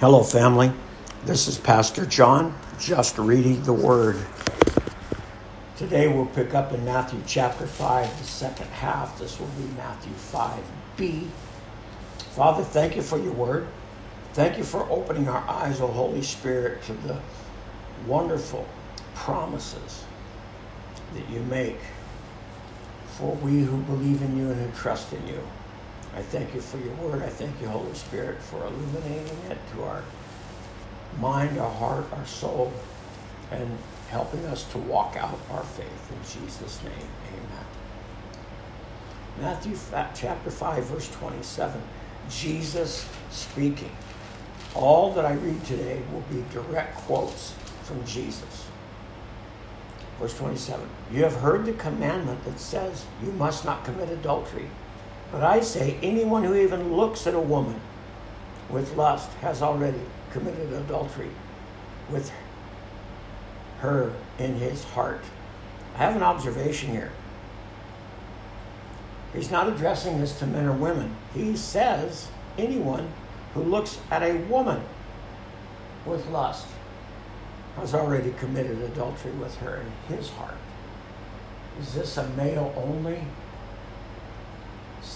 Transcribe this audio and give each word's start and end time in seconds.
Hello, 0.00 0.22
family. 0.22 0.72
This 1.26 1.46
is 1.46 1.58
Pastor 1.58 2.06
John, 2.06 2.58
just 2.78 3.18
reading 3.18 3.62
the 3.64 3.74
Word. 3.74 4.16
Today 5.76 6.08
we'll 6.08 6.24
pick 6.24 6.54
up 6.54 6.72
in 6.72 6.82
Matthew 6.86 7.22
chapter 7.26 7.66
5, 7.66 8.18
the 8.18 8.24
second 8.24 8.68
half. 8.68 9.18
This 9.18 9.38
will 9.38 9.48
be 9.48 9.64
Matthew 9.76 10.14
5b. 10.14 11.28
Father, 12.34 12.64
thank 12.64 12.96
you 12.96 13.02
for 13.02 13.18
your 13.18 13.34
Word. 13.34 13.68
Thank 14.32 14.56
you 14.56 14.64
for 14.64 14.88
opening 14.88 15.28
our 15.28 15.46
eyes, 15.46 15.82
O 15.82 15.86
Holy 15.86 16.22
Spirit, 16.22 16.82
to 16.84 16.94
the 16.94 17.18
wonderful 18.06 18.66
promises 19.14 20.04
that 21.12 21.28
you 21.28 21.40
make 21.40 21.76
for 23.18 23.34
we 23.34 23.64
who 23.64 23.76
believe 23.82 24.22
in 24.22 24.38
you 24.38 24.50
and 24.50 24.62
who 24.62 24.80
trust 24.80 25.12
in 25.12 25.26
you. 25.28 25.40
I 26.14 26.22
thank 26.22 26.54
you 26.54 26.60
for 26.60 26.78
your 26.78 26.94
word. 26.94 27.22
I 27.22 27.28
thank 27.28 27.60
you, 27.60 27.68
Holy 27.68 27.94
Spirit, 27.94 28.42
for 28.42 28.64
illuminating 28.66 29.38
it 29.48 29.58
to 29.74 29.84
our 29.84 30.02
mind, 31.20 31.58
our 31.58 31.70
heart, 31.70 32.06
our 32.12 32.26
soul, 32.26 32.72
and 33.50 33.78
helping 34.08 34.44
us 34.46 34.64
to 34.72 34.78
walk 34.78 35.16
out 35.16 35.38
our 35.50 35.62
faith. 35.62 36.12
In 36.12 36.42
Jesus' 36.42 36.82
name, 36.82 37.08
amen. 37.28 37.64
Matthew 39.40 39.76
chapter 40.14 40.50
5, 40.50 40.84
verse 40.84 41.10
27. 41.12 41.80
Jesus 42.28 43.08
speaking. 43.30 43.90
All 44.74 45.12
that 45.14 45.24
I 45.24 45.32
read 45.32 45.64
today 45.64 46.00
will 46.12 46.22
be 46.22 46.44
direct 46.52 46.96
quotes 46.96 47.54
from 47.82 48.04
Jesus. 48.04 48.66
Verse 50.20 50.36
27 50.36 50.88
You 51.12 51.24
have 51.24 51.36
heard 51.36 51.64
the 51.64 51.72
commandment 51.72 52.44
that 52.44 52.60
says, 52.60 53.06
You 53.22 53.32
must 53.32 53.64
not 53.64 53.84
commit 53.84 54.10
adultery. 54.10 54.68
But 55.32 55.44
I 55.44 55.60
say, 55.60 55.96
anyone 56.02 56.44
who 56.44 56.54
even 56.54 56.96
looks 56.96 57.26
at 57.26 57.34
a 57.34 57.40
woman 57.40 57.80
with 58.68 58.96
lust 58.96 59.30
has 59.34 59.62
already 59.62 60.00
committed 60.32 60.72
adultery 60.72 61.30
with 62.10 62.32
her 63.80 64.12
in 64.38 64.56
his 64.56 64.84
heart. 64.84 65.22
I 65.94 65.98
have 65.98 66.16
an 66.16 66.22
observation 66.22 66.90
here. 66.90 67.12
He's 69.32 69.50
not 69.50 69.68
addressing 69.68 70.20
this 70.20 70.38
to 70.40 70.46
men 70.46 70.66
or 70.66 70.72
women. 70.72 71.16
He 71.34 71.56
says, 71.56 72.28
anyone 72.58 73.12
who 73.54 73.62
looks 73.62 73.98
at 74.10 74.22
a 74.22 74.36
woman 74.48 74.82
with 76.04 76.26
lust 76.28 76.66
has 77.76 77.94
already 77.94 78.32
committed 78.38 78.82
adultery 78.82 79.32
with 79.32 79.56
her 79.58 79.82
in 79.82 80.16
his 80.16 80.30
heart. 80.30 80.56
Is 81.80 81.94
this 81.94 82.16
a 82.16 82.28
male 82.30 82.74
only 82.76 83.22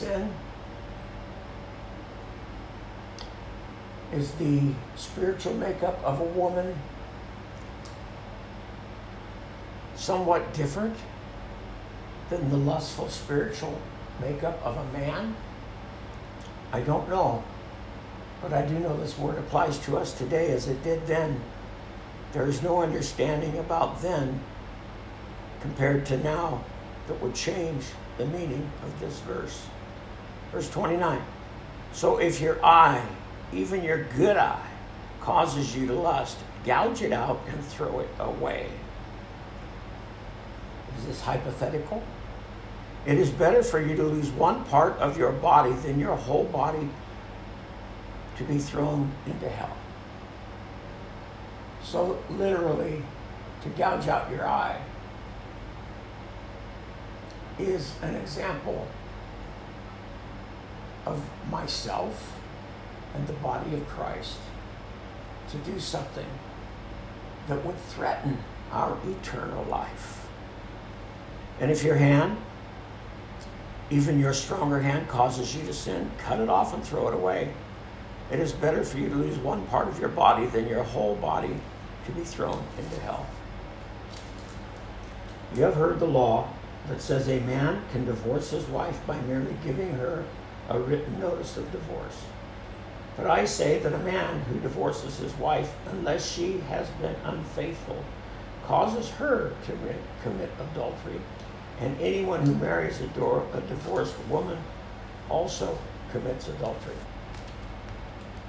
sin? 0.00 0.32
Is 4.12 4.32
the 4.32 4.72
spiritual 4.96 5.54
makeup 5.54 6.02
of 6.02 6.20
a 6.20 6.24
woman 6.24 6.74
somewhat 9.94 10.52
different 10.54 10.96
than 12.30 12.50
the 12.50 12.56
lustful 12.56 13.08
spiritual 13.08 13.78
makeup 14.20 14.58
of 14.64 14.76
a 14.76 14.98
man? 14.98 15.36
I 16.72 16.80
don't 16.80 17.08
know. 17.08 17.44
But 18.40 18.54
I 18.54 18.62
do 18.62 18.78
know 18.78 18.96
this 18.96 19.18
word 19.18 19.38
applies 19.38 19.78
to 19.80 19.98
us 19.98 20.14
today 20.14 20.50
as 20.52 20.66
it 20.66 20.82
did 20.82 21.06
then. 21.06 21.40
There 22.32 22.46
is 22.46 22.62
no 22.62 22.80
understanding 22.80 23.58
about 23.58 24.00
then 24.00 24.40
compared 25.60 26.06
to 26.06 26.16
now 26.16 26.64
that 27.06 27.20
would 27.20 27.34
change 27.34 27.84
the 28.16 28.24
meaning 28.26 28.70
of 28.82 28.98
this 28.98 29.18
verse. 29.20 29.66
Verse 30.52 30.68
29. 30.70 31.20
So 31.92 32.18
if 32.18 32.40
your 32.40 32.64
eye, 32.64 33.04
even 33.52 33.82
your 33.82 34.04
good 34.16 34.36
eye, 34.36 34.66
causes 35.20 35.76
you 35.76 35.86
to 35.86 35.94
lust, 35.94 36.38
gouge 36.64 37.02
it 37.02 37.12
out 37.12 37.40
and 37.48 37.64
throw 37.64 38.00
it 38.00 38.08
away. 38.18 38.68
Is 40.98 41.06
this 41.06 41.20
hypothetical? 41.20 42.02
It 43.06 43.18
is 43.18 43.30
better 43.30 43.62
for 43.62 43.80
you 43.80 43.96
to 43.96 44.02
lose 44.02 44.30
one 44.30 44.64
part 44.64 44.96
of 44.98 45.16
your 45.16 45.32
body 45.32 45.72
than 45.72 45.98
your 45.98 46.16
whole 46.16 46.44
body 46.44 46.88
to 48.36 48.44
be 48.44 48.58
thrown 48.58 49.10
into 49.26 49.48
hell. 49.48 49.76
So, 51.82 52.22
literally, 52.30 53.02
to 53.62 53.68
gouge 53.70 54.08
out 54.08 54.30
your 54.30 54.46
eye 54.46 54.80
is 57.58 57.94
an 58.02 58.14
example 58.14 58.86
of 61.06 61.22
myself 61.50 62.40
and 63.14 63.26
the 63.26 63.32
body 63.34 63.74
of 63.74 63.88
Christ 63.88 64.38
to 65.50 65.56
do 65.58 65.80
something 65.80 66.26
that 67.48 67.64
would 67.64 67.78
threaten 67.88 68.38
our 68.72 68.96
eternal 69.08 69.64
life. 69.64 70.28
And 71.58 71.70
if 71.70 71.82
your 71.82 71.96
hand, 71.96 72.38
even 73.90 74.20
your 74.20 74.32
stronger 74.32 74.80
hand, 74.80 75.08
causes 75.08 75.54
you 75.54 75.62
to 75.66 75.74
sin, 75.74 76.10
cut 76.18 76.40
it 76.40 76.48
off 76.48 76.72
and 76.72 76.82
throw 76.82 77.08
it 77.08 77.14
away. 77.14 77.52
It 78.30 78.38
is 78.38 78.52
better 78.52 78.84
for 78.84 78.98
you 78.98 79.08
to 79.08 79.14
lose 79.14 79.36
one 79.38 79.66
part 79.66 79.88
of 79.88 79.98
your 79.98 80.08
body 80.08 80.46
than 80.46 80.68
your 80.68 80.84
whole 80.84 81.16
body 81.16 81.56
to 82.06 82.12
be 82.12 82.22
thrown 82.22 82.62
into 82.78 83.00
hell. 83.00 83.26
You 85.54 85.64
have 85.64 85.74
heard 85.74 85.98
the 85.98 86.06
law 86.06 86.48
that 86.88 87.00
says 87.00 87.28
a 87.28 87.40
man 87.40 87.82
can 87.90 88.04
divorce 88.04 88.50
his 88.50 88.66
wife 88.66 89.04
by 89.06 89.20
merely 89.22 89.54
giving 89.64 89.92
her 89.94 90.24
a 90.68 90.78
written 90.78 91.18
notice 91.20 91.56
of 91.56 91.70
divorce. 91.72 92.24
But 93.16 93.26
I 93.26 93.44
say 93.44 93.78
that 93.80 93.92
a 93.92 93.98
man 93.98 94.40
who 94.42 94.60
divorces 94.60 95.18
his 95.18 95.34
wife, 95.34 95.74
unless 95.90 96.30
she 96.30 96.58
has 96.68 96.88
been 96.90 97.16
unfaithful, 97.24 98.04
causes 98.66 99.10
her 99.10 99.52
to 99.66 99.72
commit 100.22 100.50
adultery, 100.72 101.20
and 101.80 102.00
anyone 102.00 102.46
who 102.46 102.54
marries 102.54 103.00
a, 103.00 103.06
door, 103.08 103.46
a 103.52 103.60
divorced 103.62 104.14
woman 104.28 104.58
also 105.28 105.76
commits 106.12 106.48
adultery. 106.48 106.94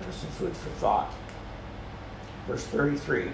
There's 0.00 0.16
some 0.16 0.30
food 0.30 0.56
for 0.56 0.70
thought. 0.70 1.12
Verse 2.46 2.64
33 2.66 3.30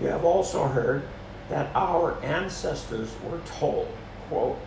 You 0.00 0.06
have 0.08 0.24
also 0.24 0.66
heard 0.68 1.02
that 1.48 1.74
our 1.74 2.22
ancestors 2.22 3.10
were 3.24 3.40
told, 3.58 3.88
quote, 4.28 4.58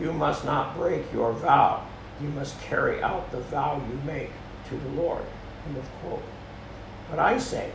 You 0.00 0.12
must 0.12 0.44
not 0.44 0.76
break 0.76 1.12
your 1.12 1.32
vow. 1.32 1.86
You 2.20 2.28
must 2.28 2.60
carry 2.60 3.02
out 3.02 3.30
the 3.30 3.40
vow 3.40 3.82
you 3.88 3.98
make 4.04 4.30
to 4.68 4.76
the 4.76 4.88
Lord. 5.00 5.22
End 5.66 5.76
of 5.76 5.84
quote. 6.00 6.22
But 7.10 7.18
I 7.18 7.38
say, 7.38 7.70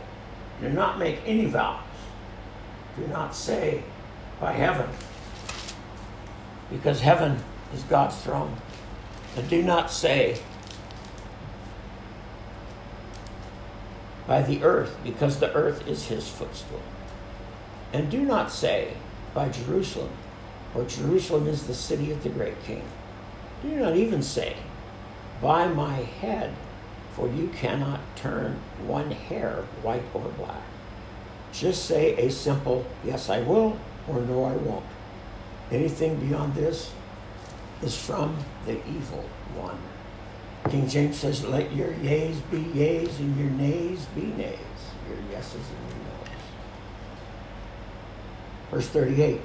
do 0.60 0.68
not 0.68 0.98
make 0.98 1.20
any 1.26 1.46
vows. 1.46 1.82
Do 2.96 3.06
not 3.06 3.34
say 3.34 3.82
by 4.40 4.52
heaven, 4.52 4.88
because 6.70 7.00
heaven 7.00 7.42
is 7.72 7.82
God's 7.84 8.16
throne. 8.18 8.56
And 9.36 9.48
do 9.48 9.62
not 9.62 9.90
say 9.90 10.40
by 14.26 14.42
the 14.42 14.62
earth, 14.62 14.96
because 15.02 15.40
the 15.40 15.52
earth 15.54 15.86
is 15.88 16.08
his 16.08 16.28
footstool. 16.28 16.82
And 17.92 18.10
do 18.10 18.22
not 18.22 18.50
say 18.50 18.94
by 19.34 19.48
Jerusalem, 19.48 20.10
for 20.72 20.84
Jerusalem 20.84 21.46
is 21.46 21.66
the 21.66 21.74
city 21.74 22.10
of 22.10 22.22
the 22.22 22.28
great 22.28 22.62
king. 22.64 22.84
Do 23.62 23.68
not 23.68 23.96
even 23.96 24.22
say, 24.22 24.56
by 25.40 25.68
my 25.68 25.94
head, 25.94 26.52
for 27.14 27.28
you 27.28 27.48
cannot 27.48 28.00
turn 28.16 28.58
one 28.86 29.12
hair 29.12 29.64
white 29.82 30.02
or 30.14 30.28
black. 30.36 30.62
Just 31.52 31.84
say 31.84 32.16
a 32.16 32.30
simple, 32.30 32.84
yes, 33.04 33.30
I 33.30 33.40
will, 33.40 33.78
or 34.08 34.20
no, 34.20 34.44
I 34.44 34.56
won't. 34.56 34.86
Anything 35.70 36.16
beyond 36.16 36.54
this 36.54 36.90
is 37.82 37.96
from 37.96 38.36
the 38.66 38.78
evil 38.88 39.24
one. 39.54 39.78
King 40.70 40.88
James 40.88 41.18
says, 41.18 41.44
Let 41.44 41.74
your 41.74 41.92
yeas 41.94 42.40
be 42.50 42.58
yeas 42.58 43.18
and 43.18 43.38
your 43.38 43.50
nays 43.50 44.06
be 44.14 44.22
nays, 44.22 44.58
your 45.08 45.18
yeses 45.30 45.54
and 45.54 45.88
your 45.88 45.98
noes. 45.98 46.42
Verse 48.70 48.88
38 48.88 49.40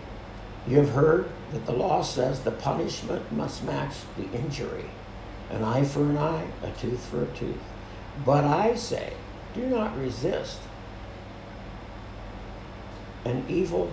You 0.67 0.77
have 0.77 0.89
heard 0.89 1.29
that 1.51 1.65
the 1.65 1.71
law 1.71 2.01
says 2.01 2.41
the 2.41 2.51
punishment 2.51 3.31
must 3.31 3.63
match 3.63 3.95
the 4.17 4.29
injury 4.37 4.85
an 5.49 5.63
eye 5.63 5.83
for 5.83 6.01
an 6.01 6.17
eye, 6.17 6.45
a 6.61 6.71
tooth 6.71 7.05
for 7.05 7.23
a 7.23 7.27
tooth. 7.27 7.55
But 8.25 8.43
I 8.43 8.75
say, 8.75 9.13
do 9.53 9.65
not 9.65 9.97
resist 9.97 10.59
an 13.23 13.45
evil 13.47 13.91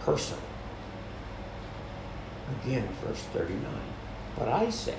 person. 0.00 0.38
Again, 2.62 2.88
verse 3.04 3.22
39. 3.32 3.64
But 4.36 4.48
I 4.48 4.70
say, 4.70 4.98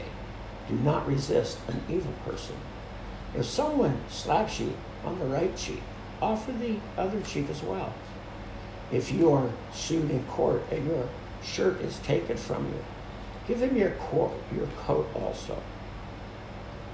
do 0.68 0.76
not 0.76 1.08
resist 1.08 1.58
an 1.68 1.82
evil 1.90 2.14
person. 2.26 2.56
If 3.36 3.46
someone 3.46 4.02
slaps 4.10 4.60
you 4.60 4.74
on 5.06 5.20
the 5.20 5.26
right 5.26 5.56
cheek, 5.56 5.82
offer 6.22 6.52
the 6.52 6.78
other 6.98 7.22
cheek 7.22 7.50
as 7.50 7.64
well. 7.64 7.94
If 8.92 9.12
you 9.12 9.32
are 9.34 9.50
sued 9.74 10.10
in 10.10 10.24
court 10.26 10.64
and 10.72 10.88
your 10.88 11.08
shirt 11.44 11.82
is 11.82 12.00
taken 12.00 12.38
from 12.38 12.66
you, 12.68 12.84
give 13.48 13.60
them 13.60 13.76
your 13.76 13.92
coat, 13.92 14.34
your 14.56 14.68
coat 14.86 15.10
also. 15.16 15.62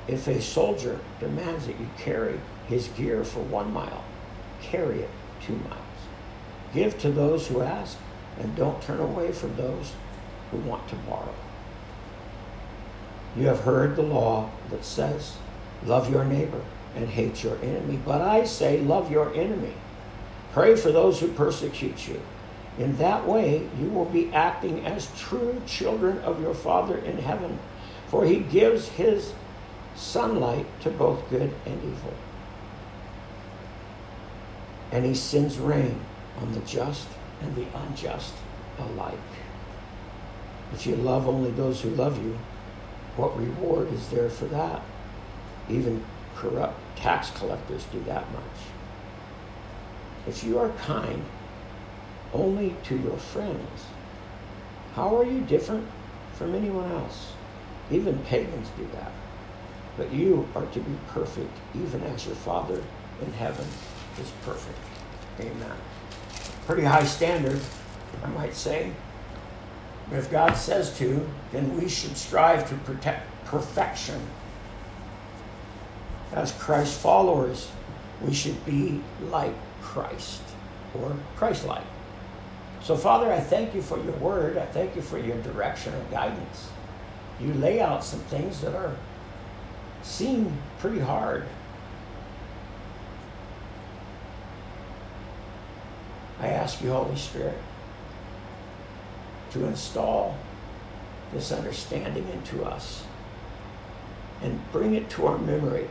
if 0.07 0.27
a 0.27 0.41
soldier 0.41 0.99
demands 1.19 1.65
that 1.67 1.79
you 1.79 1.89
carry 1.97 2.39
his 2.67 2.87
gear 2.89 3.23
for 3.23 3.39
one 3.41 3.73
mile, 3.73 4.03
carry 4.61 5.01
it 5.01 5.09
two 5.41 5.55
miles. 5.55 5.81
Give 6.73 6.97
to 6.99 7.11
those 7.11 7.47
who 7.47 7.61
ask, 7.61 7.97
and 8.39 8.55
don't 8.55 8.81
turn 8.81 8.99
away 8.99 9.31
from 9.31 9.55
those 9.55 9.93
who 10.51 10.57
want 10.57 10.87
to 10.89 10.95
borrow. 10.95 11.33
You 13.37 13.47
have 13.47 13.61
heard 13.61 13.95
the 13.95 14.01
law 14.01 14.49
that 14.69 14.85
says, 14.85 15.37
Love 15.85 16.11
your 16.11 16.25
neighbor 16.25 16.61
and 16.95 17.09
hate 17.09 17.43
your 17.43 17.57
enemy. 17.61 17.99
But 18.03 18.21
I 18.21 18.45
say, 18.45 18.79
Love 18.79 19.11
your 19.11 19.33
enemy. 19.33 19.73
Pray 20.55 20.73
for 20.77 20.89
those 20.89 21.19
who 21.19 21.27
persecute 21.27 22.07
you. 22.07 22.21
In 22.79 22.95
that 22.95 23.27
way, 23.27 23.67
you 23.77 23.89
will 23.89 24.05
be 24.05 24.33
acting 24.33 24.85
as 24.85 25.11
true 25.19 25.61
children 25.67 26.17
of 26.19 26.41
your 26.41 26.53
Father 26.53 26.97
in 26.97 27.17
heaven, 27.17 27.59
for 28.07 28.23
he 28.23 28.39
gives 28.39 28.87
his 28.87 29.33
sunlight 29.97 30.65
to 30.79 30.89
both 30.89 31.29
good 31.29 31.53
and 31.65 31.83
evil. 31.83 32.13
And 34.93 35.03
he 35.03 35.13
sends 35.13 35.57
rain 35.57 35.99
on 36.39 36.53
the 36.53 36.61
just 36.61 37.09
and 37.41 37.53
the 37.53 37.67
unjust 37.77 38.35
alike. 38.79 39.19
If 40.71 40.87
you 40.87 40.95
love 40.95 41.27
only 41.27 41.51
those 41.51 41.81
who 41.81 41.89
love 41.89 42.23
you, 42.23 42.39
what 43.17 43.37
reward 43.37 43.91
is 43.91 44.07
there 44.07 44.29
for 44.29 44.45
that? 44.45 44.81
Even 45.67 46.05
corrupt 46.33 46.79
tax 46.95 47.29
collectors 47.31 47.83
do 47.91 47.99
that 48.05 48.31
much. 48.31 48.41
If 50.27 50.43
you 50.43 50.59
are 50.59 50.69
kind 50.69 51.23
only 52.33 52.75
to 52.85 52.97
your 52.97 53.17
friends, 53.17 53.85
how 54.93 55.15
are 55.17 55.25
you 55.25 55.41
different 55.41 55.87
from 56.33 56.55
anyone 56.55 56.91
else? 56.91 57.33
Even 57.91 58.17
pagans 58.19 58.69
do 58.77 58.87
that. 58.93 59.11
But 59.97 60.11
you 60.11 60.47
are 60.55 60.65
to 60.65 60.79
be 60.79 60.97
perfect, 61.09 61.51
even 61.75 62.03
as 62.03 62.25
your 62.25 62.35
Father 62.35 62.83
in 63.21 63.31
heaven 63.33 63.67
is 64.19 64.31
perfect. 64.43 64.77
Amen. 65.39 65.77
Pretty 66.65 66.83
high 66.83 67.05
standard, 67.05 67.59
I 68.23 68.29
might 68.29 68.55
say. 68.55 68.91
But 70.09 70.19
if 70.19 70.31
God 70.31 70.53
says 70.53 70.97
to, 70.97 71.27
then 71.51 71.79
we 71.79 71.87
should 71.87 72.17
strive 72.17 72.67
to 72.69 72.75
protect 72.77 73.27
perfection. 73.45 74.21
As 76.33 76.51
Christ 76.53 76.99
followers, 76.99 77.69
we 78.21 78.33
should 78.33 78.65
be 78.65 79.01
like 79.29 79.53
Christ 79.95 80.41
or 80.93 81.15
Christ 81.37 81.65
like. 81.65 81.85
So, 82.83 82.97
Father, 82.97 83.31
I 83.31 83.39
thank 83.39 83.73
you 83.73 83.81
for 83.81 83.97
your 84.03 84.13
word. 84.17 84.57
I 84.57 84.65
thank 84.65 84.93
you 84.93 85.01
for 85.01 85.17
your 85.17 85.37
direction 85.41 85.93
and 85.93 86.11
guidance. 86.11 86.69
You 87.39 87.53
lay 87.53 87.79
out 87.79 88.03
some 88.03 88.19
things 88.19 88.59
that 88.59 88.75
are 88.75 88.93
seem 90.03 90.57
pretty 90.79 90.99
hard. 90.99 91.45
I 96.41 96.47
ask 96.47 96.81
you, 96.81 96.91
Holy 96.91 97.15
Spirit, 97.15 97.57
to 99.51 99.65
install 99.65 100.37
this 101.33 101.53
understanding 101.53 102.27
into 102.33 102.65
us 102.65 103.05
and 104.43 104.59
bring 104.73 104.93
it 104.93 105.09
to 105.11 105.25
our 105.27 105.37
memory 105.37 105.87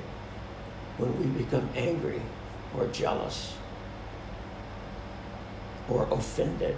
when 0.98 1.18
we 1.18 1.42
become 1.42 1.70
angry 1.74 2.20
or 2.76 2.86
jealous 2.88 3.54
or 5.88 6.06
offended. 6.10 6.76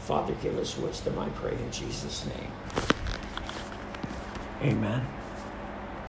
Father, 0.00 0.34
give 0.42 0.58
us 0.58 0.76
wisdom, 0.76 1.18
I 1.18 1.28
pray, 1.30 1.52
in 1.52 1.70
Jesus' 1.70 2.26
name. 2.26 2.52
Amen. 4.62 5.06